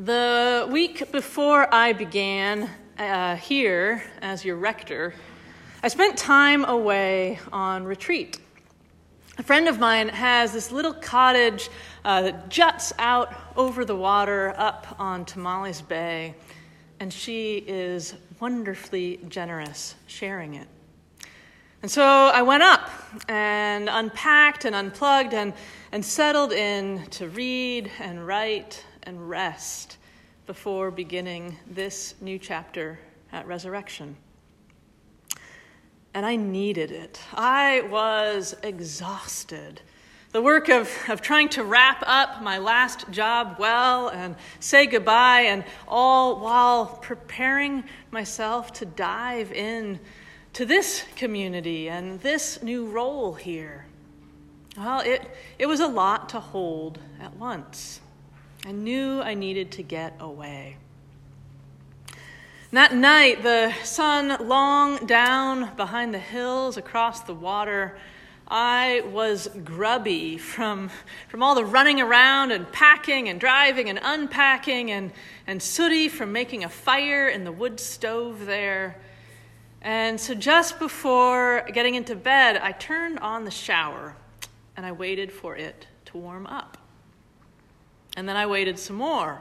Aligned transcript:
The 0.00 0.68
week 0.70 1.10
before 1.10 1.66
I 1.74 1.92
began 1.92 2.70
uh, 2.96 3.34
here 3.34 4.00
as 4.22 4.44
your 4.44 4.54
rector, 4.54 5.12
I 5.82 5.88
spent 5.88 6.16
time 6.16 6.64
away 6.64 7.40
on 7.52 7.82
retreat. 7.82 8.38
A 9.38 9.42
friend 9.42 9.66
of 9.66 9.80
mine 9.80 10.08
has 10.08 10.52
this 10.52 10.70
little 10.70 10.94
cottage 10.94 11.68
uh, 12.04 12.22
that 12.22 12.48
juts 12.48 12.92
out 13.00 13.34
over 13.56 13.84
the 13.84 13.96
water 13.96 14.54
up 14.56 14.94
on 15.00 15.24
Tomales 15.24 15.82
Bay, 15.82 16.36
and 17.00 17.12
she 17.12 17.56
is 17.66 18.14
wonderfully 18.38 19.18
generous 19.26 19.96
sharing 20.06 20.54
it. 20.54 20.68
And 21.82 21.90
so 21.90 22.04
I 22.04 22.42
went 22.42 22.62
up 22.62 22.88
and 23.28 23.88
unpacked 23.88 24.64
and 24.64 24.76
unplugged 24.76 25.34
and, 25.34 25.52
and 25.90 26.04
settled 26.04 26.52
in 26.52 27.04
to 27.06 27.28
read 27.30 27.90
and 27.98 28.24
write 28.24 28.84
and 29.04 29.28
rest 29.28 29.98
before 30.46 30.90
beginning 30.90 31.56
this 31.66 32.14
new 32.20 32.38
chapter 32.38 32.98
at 33.32 33.46
resurrection. 33.46 34.16
And 36.14 36.24
I 36.24 36.36
needed 36.36 36.90
it. 36.90 37.20
I 37.34 37.82
was 37.82 38.56
exhausted. 38.62 39.82
The 40.32 40.42
work 40.42 40.68
of, 40.68 40.90
of 41.08 41.20
trying 41.20 41.48
to 41.50 41.64
wrap 41.64 42.02
up 42.06 42.42
my 42.42 42.58
last 42.58 43.10
job 43.10 43.56
well 43.58 44.08
and 44.08 44.36
say 44.60 44.86
goodbye, 44.86 45.42
and 45.42 45.64
all 45.86 46.40
while 46.40 46.86
preparing 46.86 47.84
myself 48.10 48.72
to 48.74 48.86
dive 48.86 49.52
in 49.52 50.00
to 50.52 50.64
this 50.64 51.04
community 51.16 51.88
and 51.88 52.20
this 52.20 52.62
new 52.62 52.86
role 52.86 53.34
here. 53.34 53.86
Well, 54.76 55.00
it, 55.00 55.22
it 55.58 55.66
was 55.66 55.80
a 55.80 55.86
lot 55.86 56.28
to 56.30 56.40
hold 56.40 56.98
at 57.20 57.34
once. 57.36 58.00
I 58.66 58.72
knew 58.72 59.20
I 59.20 59.34
needed 59.34 59.70
to 59.72 59.82
get 59.82 60.14
away. 60.18 60.76
That 62.72 62.94
night, 62.94 63.42
the 63.42 63.72
sun 63.82 64.46
long 64.46 65.06
down 65.06 65.74
behind 65.76 66.12
the 66.12 66.18
hills 66.18 66.76
across 66.76 67.20
the 67.20 67.32
water, 67.32 67.96
I 68.46 69.02
was 69.10 69.48
grubby 69.64 70.38
from, 70.38 70.90
from 71.28 71.42
all 71.42 71.54
the 71.54 71.64
running 71.64 72.00
around 72.00 72.50
and 72.50 72.70
packing 72.70 73.28
and 73.28 73.38
driving 73.38 73.88
and 73.88 74.00
unpacking, 74.02 74.90
and, 74.90 75.12
and 75.46 75.62
sooty 75.62 76.08
from 76.08 76.32
making 76.32 76.64
a 76.64 76.68
fire 76.68 77.28
in 77.28 77.44
the 77.44 77.52
wood 77.52 77.78
stove 77.78 78.44
there. 78.44 78.96
And 79.80 80.20
so, 80.20 80.34
just 80.34 80.78
before 80.78 81.64
getting 81.72 81.94
into 81.94 82.16
bed, 82.16 82.56
I 82.56 82.72
turned 82.72 83.18
on 83.20 83.44
the 83.44 83.50
shower 83.50 84.16
and 84.76 84.84
I 84.84 84.92
waited 84.92 85.30
for 85.30 85.56
it 85.56 85.86
to 86.06 86.18
warm 86.18 86.46
up. 86.46 86.76
And 88.18 88.28
then 88.28 88.36
I 88.36 88.46
waited 88.46 88.80
some 88.80 88.96
more. 88.96 89.40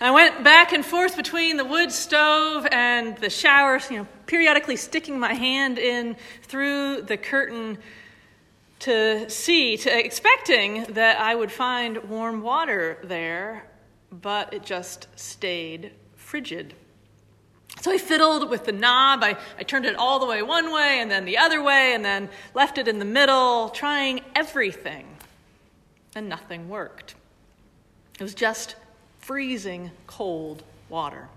And 0.00 0.08
I 0.08 0.10
went 0.10 0.42
back 0.42 0.72
and 0.72 0.82
forth 0.82 1.14
between 1.14 1.58
the 1.58 1.64
wood 1.66 1.92
stove 1.92 2.66
and 2.72 3.18
the 3.18 3.28
shower, 3.28 3.78
you 3.90 3.98
know, 3.98 4.06
periodically 4.24 4.76
sticking 4.76 5.18
my 5.18 5.34
hand 5.34 5.78
in 5.78 6.16
through 6.40 7.02
the 7.02 7.18
curtain 7.18 7.76
to 8.78 9.28
see, 9.28 9.76
to 9.76 9.94
expecting 9.94 10.84
that 10.94 11.20
I 11.20 11.34
would 11.34 11.52
find 11.52 11.98
warm 12.08 12.40
water 12.40 12.96
there, 13.04 13.66
but 14.10 14.54
it 14.54 14.62
just 14.64 15.08
stayed 15.14 15.92
frigid. 16.14 16.72
So 17.82 17.92
I 17.92 17.98
fiddled 17.98 18.48
with 18.48 18.64
the 18.64 18.72
knob. 18.72 19.22
I, 19.22 19.36
I 19.58 19.64
turned 19.64 19.84
it 19.84 19.96
all 19.96 20.18
the 20.18 20.24
way 20.24 20.40
one 20.40 20.72
way 20.72 21.00
and 21.00 21.10
then 21.10 21.26
the 21.26 21.36
other 21.36 21.62
way 21.62 21.92
and 21.92 22.02
then 22.02 22.30
left 22.54 22.78
it 22.78 22.88
in 22.88 22.98
the 22.98 23.04
middle, 23.04 23.68
trying 23.68 24.22
everything. 24.34 25.04
And 26.14 26.30
nothing 26.30 26.70
worked. 26.70 27.16
It 28.18 28.22
was 28.22 28.34
just 28.34 28.76
freezing 29.18 29.90
cold 30.06 30.62
water. 30.88 31.28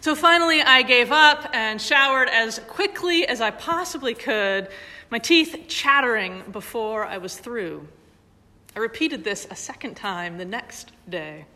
So 0.00 0.14
finally, 0.14 0.60
I 0.60 0.82
gave 0.82 1.10
up 1.10 1.48
and 1.54 1.80
showered 1.80 2.28
as 2.28 2.58
quickly 2.68 3.26
as 3.26 3.40
I 3.40 3.50
possibly 3.50 4.14
could, 4.14 4.68
my 5.10 5.18
teeth 5.18 5.64
chattering 5.68 6.42
before 6.52 7.04
I 7.04 7.18
was 7.18 7.36
through. 7.36 7.88
I 8.76 8.80
repeated 8.80 9.24
this 9.24 9.46
a 9.50 9.56
second 9.56 9.94
time 9.94 10.36
the 10.36 10.44
next 10.44 10.92
day. 11.08 11.46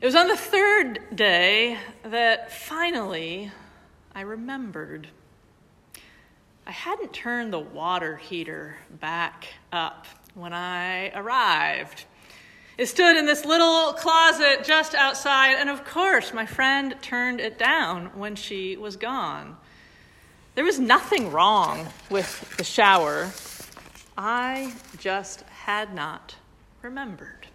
It 0.00 0.06
was 0.06 0.14
on 0.14 0.28
the 0.28 0.36
third 0.36 1.00
day 1.14 1.78
that 2.04 2.52
finally 2.52 3.50
I 4.14 4.22
remembered. 4.22 5.08
I 6.66 6.70
hadn't 6.70 7.12
turned 7.12 7.52
the 7.52 7.58
water 7.58 8.16
heater 8.16 8.76
back 9.00 9.48
up 9.72 10.06
when 10.34 10.52
I 10.52 11.10
arrived. 11.10 12.04
It 12.76 12.86
stood 12.86 13.16
in 13.16 13.24
this 13.24 13.44
little 13.44 13.92
closet 13.92 14.64
just 14.64 14.96
outside, 14.96 15.54
and 15.58 15.70
of 15.70 15.84
course, 15.84 16.34
my 16.34 16.44
friend 16.44 16.96
turned 17.00 17.40
it 17.40 17.56
down 17.56 18.06
when 18.18 18.34
she 18.34 18.76
was 18.76 18.96
gone. 18.96 19.56
There 20.56 20.64
was 20.64 20.80
nothing 20.80 21.30
wrong 21.30 21.86
with 22.10 22.56
the 22.56 22.64
shower. 22.64 23.32
I 24.18 24.74
just 24.98 25.42
had 25.42 25.94
not 25.94 26.34
remembered. 26.82 27.46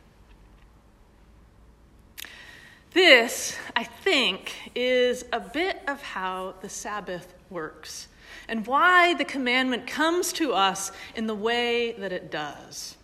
This, 2.94 3.58
I 3.76 3.84
think, 3.84 4.72
is 4.74 5.26
a 5.34 5.40
bit 5.40 5.82
of 5.88 6.02
how 6.02 6.56
the 6.62 6.70
Sabbath 6.70 7.34
works 7.50 8.08
and 8.48 8.66
why 8.66 9.14
the 9.14 9.26
commandment 9.26 9.86
comes 9.86 10.32
to 10.34 10.54
us 10.54 10.92
in 11.14 11.28
the 11.28 11.36
way 11.36 11.92
that 11.94 12.12
it 12.12 12.32
does. 12.32 12.96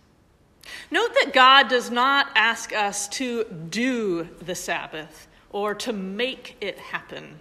Note 0.90 1.14
that 1.14 1.32
God 1.32 1.68
does 1.68 1.90
not 1.90 2.28
ask 2.34 2.72
us 2.72 3.08
to 3.08 3.44
do 3.44 4.28
the 4.40 4.54
Sabbath 4.54 5.28
or 5.50 5.74
to 5.74 5.92
make 5.92 6.56
it 6.60 6.78
happen. 6.78 7.40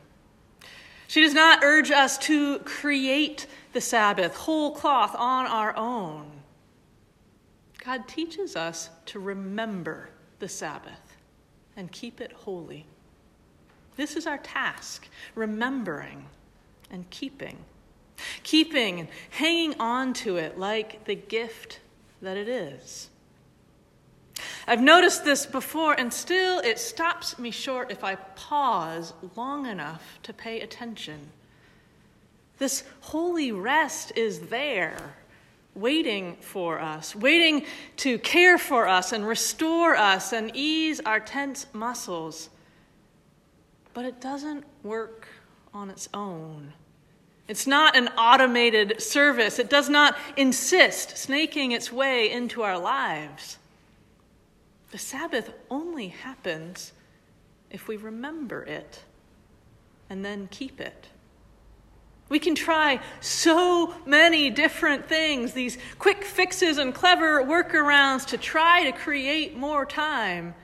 She 1.08 1.22
does 1.22 1.34
not 1.34 1.64
urge 1.64 1.92
us 1.92 2.18
to 2.20 2.60
create 2.60 3.48
the 3.74 3.82
Sabbath 3.82 4.36
whole 4.36 4.72
cloth 4.72 5.16
on 5.16 5.46
our 5.46 5.76
own. 5.76 6.32
God 7.84 8.08
teaches 8.08 8.56
us 8.56 8.90
to 9.08 9.20
remember 9.20 10.10
the 10.40 10.50
Sabbath 10.50 11.16
and 11.78 11.92
keep 11.92 12.20
it 12.20 12.32
holy. 12.32 12.86
This 13.96 14.16
is 14.16 14.26
our 14.26 14.40
task 14.40 15.08
remembering 15.36 16.26
and 16.90 17.10
keeping. 17.10 17.58
Keeping 18.44 19.02
and 19.02 19.10
hanging 19.30 19.80
on 19.80 20.14
to 20.14 20.38
it 20.38 20.58
like 20.58 21.06
the 21.06 21.16
gift 21.16 21.80
that 22.22 22.38
it 22.38 22.48
is. 22.48 23.10
I've 24.68 24.82
noticed 24.82 25.24
this 25.24 25.46
before, 25.46 25.94
and 25.94 26.12
still 26.12 26.60
it 26.60 26.80
stops 26.80 27.38
me 27.38 27.52
short 27.52 27.92
if 27.92 28.04
I 28.04 28.16
pause 28.16 29.14
long 29.36 29.68
enough 29.68 30.20
to 30.24 30.34
pay 30.34 30.62
attention. 30.62 31.30
This 32.58 32.84
holy 33.02 33.52
rest 33.52 34.14
is 34.16 34.40
there, 34.48 35.16
waiting 35.76 36.38
for 36.38 36.80
us, 36.80 37.16
waiting 37.16 37.66
to 37.98 38.18
care 38.18 38.58
for 38.58 38.88
us 38.88 39.12
and 39.12 39.28
restore 39.28 39.96
us 39.96 40.34
and 40.34 40.52
ease 40.56 41.00
our 41.02 41.20
tense 41.20 41.68
muscles. 41.74 42.50
But 43.94 44.06
it 44.06 44.20
doesn't 44.20 44.64
work 44.84 45.28
on 45.74 45.90
its 45.90 46.10
own. 46.14 46.74
It's 47.48 47.68
not 47.68 47.96
an 47.96 48.08
automated 48.18 49.02
service. 49.02 49.60
It 49.60 49.70
does 49.70 49.90
not 49.90 50.18
insist, 50.36 51.18
snaking 51.18 51.72
its 51.72 51.92
way 51.92 52.32
into 52.32 52.64
our 52.64 52.80
lives. 52.80 53.60
The 54.96 55.00
Sabbath 55.00 55.52
only 55.70 56.08
happens 56.08 56.94
if 57.70 57.90
we 57.90 57.98
remember 57.98 58.64
it 58.64 59.04
and 60.10 60.24
then 60.24 60.48
keep 60.50 60.80
it. 60.80 61.10
We 62.30 62.40
can 62.40 62.56
try 62.56 63.02
so 63.20 63.94
many 64.06 64.50
different 64.50 65.10
things, 65.10 65.52
these 65.52 65.78
quick 66.00 66.24
fixes 66.24 66.78
and 66.78 66.96
clever 66.96 67.44
workarounds 67.44 68.26
to 68.28 68.38
try 68.38 68.86
to 68.86 68.94
create 68.94 69.58
more 69.58 69.86
time, 69.86 70.56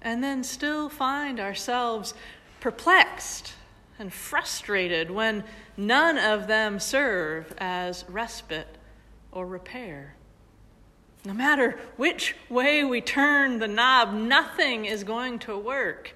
and 0.00 0.24
then 0.24 0.42
still 0.42 0.88
find 0.88 1.38
ourselves 1.38 2.14
perplexed 2.60 3.52
and 3.98 4.14
frustrated 4.14 5.10
when 5.10 5.44
none 5.76 6.16
of 6.16 6.46
them 6.46 6.80
serve 6.80 7.52
as 7.58 8.06
respite 8.08 8.78
or 9.30 9.46
repair. 9.46 10.16
No 11.26 11.34
matter 11.34 11.76
which 11.96 12.36
way 12.48 12.84
we 12.84 13.00
turn 13.00 13.58
the 13.58 13.66
knob, 13.66 14.14
nothing 14.14 14.84
is 14.84 15.02
going 15.02 15.40
to 15.40 15.58
work 15.58 16.14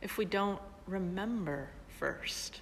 if 0.00 0.16
we 0.16 0.24
don't 0.24 0.60
remember 0.86 1.68
first. 1.98 2.60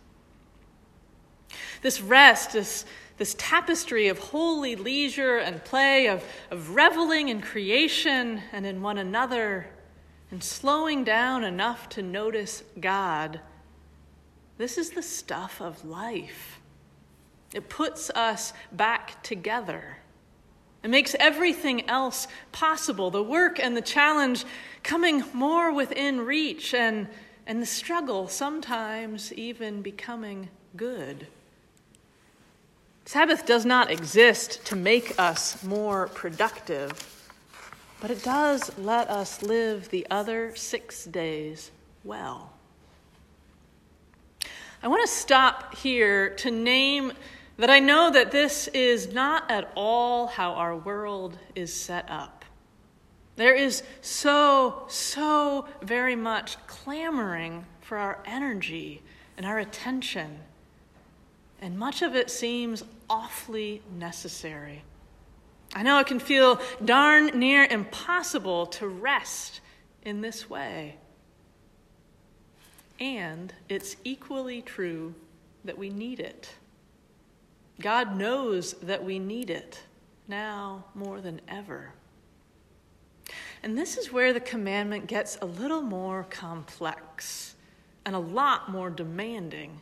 This 1.83 2.01
rest, 2.01 2.55
this, 2.55 2.87
this 3.19 3.35
tapestry 3.37 4.09
of 4.09 4.19
holy 4.19 4.77
leisure 4.77 5.37
and 5.37 5.63
play, 5.63 6.07
of, 6.07 6.25
of 6.51 6.75
reveling 6.75 7.29
in 7.29 7.43
creation 7.43 8.41
and 8.51 8.65
in 8.65 8.81
one 8.81 8.97
another, 8.97 9.67
and 10.31 10.43
slowing 10.43 11.05
down 11.05 11.45
enough 11.45 11.91
to 11.91 12.03
notice 12.03 12.65
God, 12.81 13.41
this 14.57 14.79
is 14.79 14.93
the 14.93 15.03
stuff 15.03 15.61
of 15.61 15.85
life. 15.85 16.61
It 17.53 17.69
puts 17.69 18.09
us 18.09 18.55
back 18.73 19.23
together. 19.23 19.99
It 20.83 20.89
makes 20.89 21.15
everything 21.21 21.89
else 21.89 22.27
possible 22.53 23.11
the 23.11 23.23
work 23.23 23.59
and 23.59 23.77
the 23.77 23.83
challenge 23.83 24.45
coming 24.83 25.23
more 25.33 25.73
within 25.73 26.23
reach, 26.23 26.73
and, 26.73 27.07
and 27.47 27.61
the 27.61 27.67
struggle 27.67 28.29
sometimes 28.29 29.33
even 29.35 29.83
becoming 29.83 30.49
good. 30.77 31.27
Sabbath 33.05 33.45
does 33.45 33.67
not 33.67 33.91
exist 33.91 34.65
to 34.67 34.77
make 34.77 35.19
us 35.19 35.63
more 35.63 36.09
productive, 36.09 36.93
but 38.01 38.11
it 38.11 38.23
does 38.23 38.71
let 38.79 39.11
us 39.11 39.43
live 39.43 39.91
the 39.91 40.07
other 40.11 40.55
six 40.57 41.05
days 41.05 41.71
well. 42.05 42.53
I 44.83 44.89
want 44.89 45.03
to 45.03 45.15
stop 45.15 45.75
here 45.75 46.31
to 46.37 46.51
name 46.51 47.13
that 47.61 47.69
I 47.69 47.79
know 47.79 48.11
that 48.11 48.31
this 48.31 48.69
is 48.69 49.13
not 49.13 49.51
at 49.51 49.71
all 49.77 50.29
how 50.29 50.55
our 50.55 50.75
world 50.75 51.37
is 51.55 51.71
set 51.71 52.11
up. 52.11 52.47
There 53.37 53.55
is 53.55 53.83
so, 54.01 54.85
so 54.89 55.69
very 55.83 56.17
much 56.17 56.57
clamoring 56.67 57.67
for 57.83 57.99
our 57.99 58.19
energy 58.25 59.03
and 59.37 59.45
our 59.45 59.59
attention, 59.59 60.39
and 61.61 61.79
much 61.79 62.01
of 62.01 62.17
it 62.17 62.31
seems 62.31 62.83
awfully 63.11 63.83
necessary. 63.95 64.83
I 65.75 65.83
know 65.83 65.99
it 65.99 66.07
can 66.07 66.19
feel 66.19 66.59
darn 66.83 67.27
near 67.39 67.65
impossible 67.65 68.69
to 68.69 68.89
rest 68.89 69.61
in 70.03 70.23
this 70.23 70.49
way. 70.49 70.97
And 72.99 73.53
it's 73.69 73.97
equally 74.03 74.63
true 74.63 75.15
that 75.67 75.77
we 75.77 75.91
need 75.91 76.21
it. 76.21 76.55
God 77.81 78.17
knows 78.17 78.75
that 78.75 79.05
we 79.05 79.19
need 79.19 79.51
it 79.51 79.81
now 80.29 80.85
more 80.95 81.21
than 81.21 81.41
ever. 81.49 81.93
And 83.63 83.77
this 83.77 83.97
is 83.97 84.13
where 84.13 84.33
the 84.33 84.41
commandment 84.41 85.07
gets 85.07 85.37
a 85.43 85.47
little 85.47 85.83
more 85.83 86.25
complex 86.31 87.55
and 88.07 88.15
a 88.15 88.21
lot 88.21 88.71
more 88.71 88.91
demanding. 88.91 89.81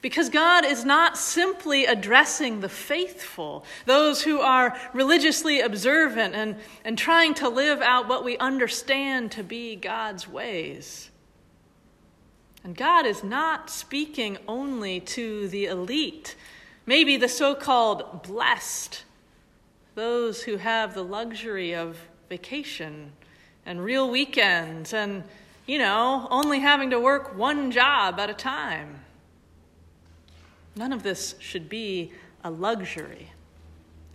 Because 0.00 0.28
God 0.28 0.64
is 0.64 0.84
not 0.84 1.18
simply 1.18 1.84
addressing 1.86 2.60
the 2.60 2.68
faithful, 2.68 3.64
those 3.86 4.22
who 4.22 4.40
are 4.40 4.78
religiously 4.92 5.60
observant 5.60 6.34
and, 6.34 6.56
and 6.84 6.96
trying 6.96 7.34
to 7.34 7.48
live 7.48 7.80
out 7.80 8.08
what 8.08 8.24
we 8.24 8.38
understand 8.38 9.32
to 9.32 9.42
be 9.42 9.76
God's 9.76 10.28
ways. 10.28 11.10
And 12.62 12.74
God 12.74 13.04
is 13.04 13.22
not 13.22 13.68
speaking 13.68 14.38
only 14.48 15.00
to 15.00 15.48
the 15.48 15.66
elite, 15.66 16.34
maybe 16.86 17.16
the 17.16 17.28
so 17.28 17.54
called 17.54 18.22
blessed, 18.22 19.04
those 19.94 20.42
who 20.42 20.56
have 20.56 20.94
the 20.94 21.04
luxury 21.04 21.74
of 21.74 21.98
vacation 22.28 23.12
and 23.66 23.82
real 23.82 24.10
weekends 24.10 24.92
and, 24.92 25.24
you 25.66 25.78
know, 25.78 26.26
only 26.30 26.60
having 26.60 26.90
to 26.90 27.00
work 27.00 27.36
one 27.36 27.70
job 27.70 28.18
at 28.18 28.28
a 28.28 28.34
time. 28.34 29.00
None 30.76 30.92
of 30.92 31.02
this 31.02 31.36
should 31.38 31.68
be 31.68 32.12
a 32.42 32.50
luxury, 32.50 33.30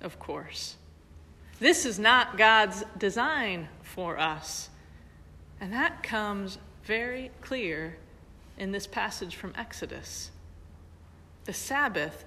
of 0.01 0.19
course. 0.19 0.75
This 1.60 1.86
is 1.86 2.00
not 2.00 2.38
God's 2.38 2.83
design 2.98 3.68
for 3.81 4.18
us. 4.19 4.69
And 5.60 5.74
that 5.74 6.04
comes 6.04 6.57
very 6.83 7.31
clear 7.42 7.98
in 8.57 8.72
this 8.72 8.88
passage 8.88 9.36
from 9.36 9.54
Exodus. 9.57 10.31
The 11.45 11.54
Sabbath 11.54 12.25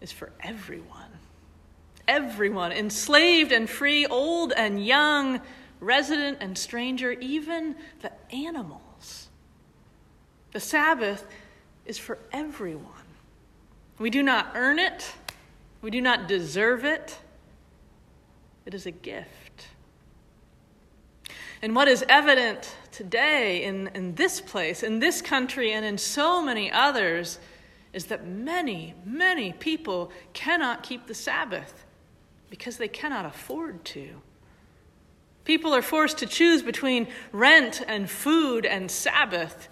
is 0.00 0.12
for 0.12 0.32
everyone. 0.40 1.10
Everyone, 2.08 2.72
enslaved 2.72 3.52
and 3.52 3.68
free, 3.68 4.06
old 4.06 4.52
and 4.56 4.84
young, 4.84 5.40
resident 5.80 6.38
and 6.40 6.56
stranger, 6.56 7.12
even 7.12 7.76
the 8.02 8.12
animals. 8.34 9.28
The 10.52 10.60
Sabbath 10.60 11.24
is 11.86 11.98
for 11.98 12.18
everyone. 12.32 12.84
We 13.98 14.10
do 14.10 14.22
not 14.22 14.52
earn 14.54 14.78
it, 14.78 15.14
we 15.82 15.90
do 15.90 16.00
not 16.00 16.28
deserve 16.28 16.84
it. 16.84 17.18
It 18.66 18.74
is 18.74 18.86
a 18.86 18.90
gift. 18.90 19.68
And 21.62 21.74
what 21.74 21.88
is 21.88 22.04
evident 22.08 22.74
today 22.92 23.64
in, 23.64 23.88
in 23.94 24.14
this 24.14 24.40
place, 24.40 24.82
in 24.82 24.98
this 24.98 25.20
country, 25.20 25.72
and 25.72 25.84
in 25.84 25.98
so 25.98 26.42
many 26.42 26.70
others 26.70 27.38
is 27.92 28.06
that 28.06 28.26
many, 28.26 28.94
many 29.04 29.52
people 29.52 30.10
cannot 30.32 30.82
keep 30.82 31.06
the 31.06 31.14
Sabbath 31.14 31.84
because 32.48 32.76
they 32.76 32.88
cannot 32.88 33.26
afford 33.26 33.84
to. 33.84 34.20
People 35.44 35.74
are 35.74 35.82
forced 35.82 36.18
to 36.18 36.26
choose 36.26 36.62
between 36.62 37.08
rent 37.32 37.82
and 37.86 38.08
food 38.08 38.64
and 38.64 38.90
Sabbath, 38.90 39.68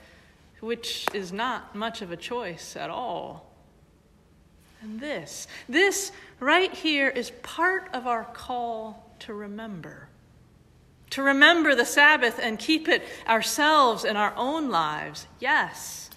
which 0.60 1.06
is 1.14 1.32
not 1.32 1.74
much 1.74 2.02
of 2.02 2.10
a 2.10 2.16
choice 2.16 2.74
at 2.76 2.90
all. 2.90 3.52
And 4.80 5.00
this, 5.00 5.46
this 5.68 6.12
right 6.40 6.72
here 6.72 7.08
is 7.08 7.30
part 7.42 7.88
of 7.92 8.06
our 8.06 8.24
call 8.24 9.12
to 9.20 9.34
remember 9.34 10.08
to 11.10 11.22
remember 11.22 11.74
the 11.74 11.84
Sabbath 11.84 12.38
and 12.40 12.58
keep 12.58 12.88
it 12.88 13.02
ourselves 13.26 14.04
in 14.04 14.16
our 14.16 14.34
own 14.36 14.70
lives, 14.70 15.26
yes, 15.40 16.10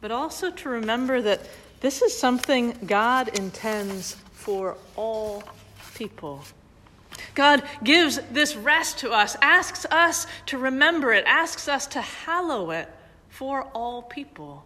but 0.00 0.10
also 0.10 0.50
to 0.50 0.68
remember 0.68 1.20
that 1.22 1.40
this 1.80 2.02
is 2.02 2.16
something 2.16 2.76
God 2.86 3.28
intends 3.38 4.14
for 4.32 4.76
all 4.96 5.42
people. 5.94 6.42
God 7.34 7.62
gives 7.82 8.20
this 8.32 8.56
rest 8.56 8.98
to 8.98 9.10
us, 9.10 9.36
asks 9.42 9.84
us 9.86 10.26
to 10.46 10.58
remember 10.58 11.12
it, 11.12 11.24
asks 11.26 11.68
us 11.68 11.86
to 11.88 12.00
hallow 12.00 12.70
it 12.70 12.88
for 13.28 13.62
all 13.74 14.02
people. 14.02 14.64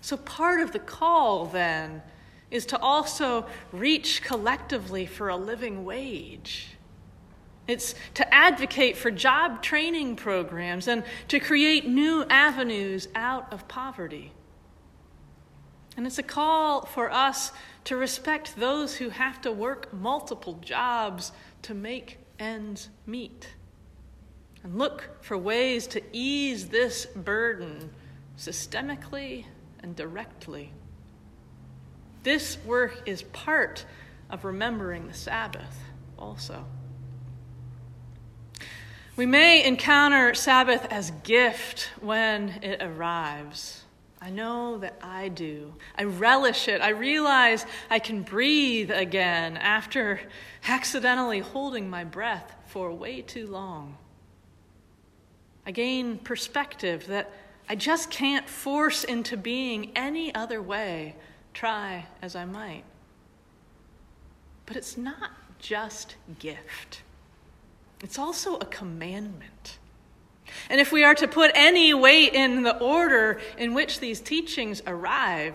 So, 0.00 0.16
part 0.16 0.60
of 0.60 0.72
the 0.72 0.78
call 0.78 1.46
then 1.46 2.02
is 2.50 2.66
to 2.66 2.78
also 2.78 3.46
reach 3.70 4.22
collectively 4.22 5.06
for 5.06 5.28
a 5.28 5.36
living 5.36 5.84
wage 5.84 6.68
it's 7.68 7.94
to 8.14 8.34
advocate 8.34 8.96
for 8.96 9.10
job 9.10 9.62
training 9.62 10.16
programs 10.16 10.88
and 10.88 11.04
to 11.28 11.38
create 11.38 11.86
new 11.86 12.24
avenues 12.28 13.08
out 13.14 13.52
of 13.52 13.68
poverty. 13.68 14.32
And 15.96 16.06
it's 16.06 16.18
a 16.18 16.22
call 16.22 16.84
for 16.86 17.10
us 17.12 17.52
to 17.84 17.96
respect 17.96 18.56
those 18.56 18.96
who 18.96 19.10
have 19.10 19.40
to 19.42 19.52
work 19.52 19.92
multiple 19.92 20.58
jobs 20.62 21.32
to 21.62 21.74
make 21.74 22.18
ends 22.38 22.88
meet. 23.06 23.48
And 24.64 24.78
look 24.78 25.10
for 25.20 25.36
ways 25.36 25.86
to 25.88 26.02
ease 26.12 26.68
this 26.68 27.06
burden 27.06 27.90
systemically 28.38 29.44
and 29.80 29.94
directly. 29.94 30.72
This 32.22 32.56
work 32.64 33.02
is 33.06 33.22
part 33.22 33.84
of 34.30 34.44
remembering 34.44 35.08
the 35.08 35.14
Sabbath 35.14 35.78
also. 36.18 36.64
We 39.14 39.26
may 39.26 39.62
encounter 39.62 40.32
Sabbath 40.32 40.86
as 40.90 41.10
gift 41.22 41.90
when 42.00 42.48
it 42.62 42.82
arrives. 42.82 43.82
I 44.22 44.30
know 44.30 44.78
that 44.78 44.98
I 45.02 45.28
do. 45.28 45.74
I 45.98 46.04
relish 46.04 46.66
it. 46.66 46.80
I 46.80 46.90
realize 46.90 47.66
I 47.90 47.98
can 47.98 48.22
breathe 48.22 48.90
again 48.90 49.58
after 49.58 50.20
accidentally 50.66 51.40
holding 51.40 51.90
my 51.90 52.04
breath 52.04 52.54
for 52.68 52.90
way 52.90 53.20
too 53.20 53.46
long. 53.48 53.98
I 55.66 55.72
gain 55.72 56.16
perspective 56.16 57.06
that 57.08 57.30
I 57.68 57.74
just 57.74 58.10
can't 58.10 58.48
force 58.48 59.04
into 59.04 59.36
being 59.36 59.92
any 59.94 60.34
other 60.34 60.62
way, 60.62 61.16
try 61.52 62.06
as 62.22 62.34
I 62.34 62.46
might. 62.46 62.84
But 64.64 64.76
it's 64.76 64.96
not 64.96 65.32
just 65.58 66.16
gift. 66.38 67.02
It's 68.02 68.18
also 68.18 68.56
a 68.56 68.64
commandment. 68.66 69.78
And 70.68 70.80
if 70.80 70.92
we 70.92 71.04
are 71.04 71.14
to 71.14 71.28
put 71.28 71.52
any 71.54 71.94
weight 71.94 72.34
in 72.34 72.62
the 72.62 72.76
order 72.78 73.40
in 73.56 73.74
which 73.74 74.00
these 74.00 74.20
teachings 74.20 74.82
arrive, 74.86 75.54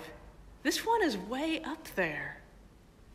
this 0.64 0.86
one 0.86 1.04
is 1.04 1.18
way 1.18 1.62
up 1.62 1.88
there. 1.96 2.42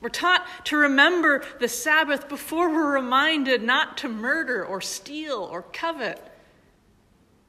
We're 0.00 0.08
taught 0.08 0.46
to 0.66 0.76
remember 0.76 1.44
the 1.60 1.68
Sabbath 1.68 2.28
before 2.28 2.70
we're 2.70 2.92
reminded 2.92 3.62
not 3.62 3.96
to 3.98 4.08
murder 4.08 4.64
or 4.64 4.80
steal 4.80 5.48
or 5.50 5.62
covet, 5.62 6.20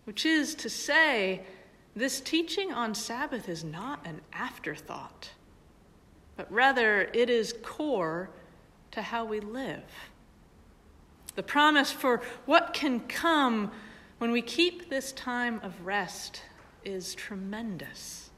which 0.06 0.25
is 0.25 0.56
to 0.56 0.70
say, 0.70 1.42
this 1.96 2.22
teaching 2.22 2.72
on 2.72 2.96
Sabbath 2.96 3.50
is 3.50 3.63
not 3.63 4.06
an 4.06 4.22
afterthought, 4.32 5.32
but 6.38 6.52
rather 6.52 7.10
it 7.13 7.30
is 7.30 7.54
core 7.63 8.30
to 8.92 9.02
how 9.02 9.25
we 9.25 9.40
live 9.40 9.84
the 11.36 11.44
promise 11.44 11.92
for 11.92 12.22
what 12.46 12.74
can 12.74 13.00
come 13.02 13.72
when 14.18 14.32
we 14.32 14.42
keep 14.42 14.90
this 14.90 15.12
time 15.12 15.60
of 15.63 15.86
rest 15.86 16.42
is 16.86 17.16
tremendous. 17.16 18.30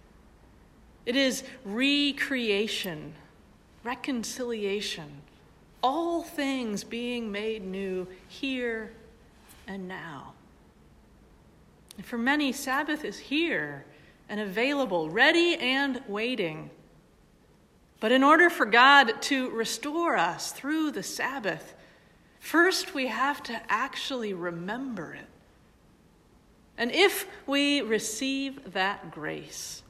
It 1.06 1.16
is 1.16 1.44
recreation, 1.64 3.14
reconciliation, 3.84 5.22
all 5.84 6.24
things 6.24 6.84
being 6.84 7.32
made 7.32 7.64
new 7.64 8.08
here 8.28 8.94
and 9.68 9.88
now. 9.88 10.34
And 11.98 12.06
for 12.06 12.18
many, 12.18 12.52
Sabbath 12.52 13.06
is 13.06 13.20
here 13.20 13.86
and 14.28 14.40
available, 14.40 15.10
ready 15.10 15.56
and 15.56 16.02
waiting. 16.08 16.72
But 18.00 18.12
in 18.12 18.24
order 18.24 18.50
for 18.50 18.66
God 18.66 19.22
to 19.24 19.50
restore 19.52 20.18
us 20.18 20.52
through 20.52 20.92
the 20.92 21.04
Sabbath, 21.04 21.76
first 22.46 22.94
we 22.94 23.08
have 23.08 23.42
to 23.42 23.60
actually 23.68 24.32
remember 24.32 25.16
it. 25.16 25.26
And 26.78 26.92
if 26.92 27.26
we 27.48 27.82
receive 27.82 28.74
that 28.74 29.10
grace, 29.10 29.82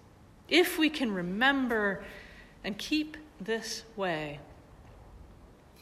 if 0.47 0.79
we 0.79 0.89
can 0.89 1.13
remember 1.13 2.05
and 2.63 2.77
keep 2.77 3.17
this 3.41 3.83
way, 3.97 4.39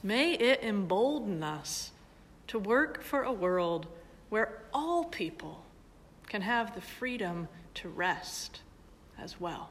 may 0.01 0.33
it 0.33 0.63
embolden 0.63 1.43
us 1.43 1.91
to 2.47 2.57
work 2.57 3.03
for 3.03 3.21
a 3.21 3.31
world 3.31 3.85
where 4.29 4.63
all 4.73 5.03
people 5.03 5.63
can 6.27 6.41
have 6.41 6.73
the 6.73 6.81
freedom 6.81 7.47
to 7.75 7.87
rest 7.87 8.61
as 9.19 9.39
well. 9.39 9.69